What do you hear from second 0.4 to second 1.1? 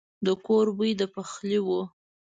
کور بوی د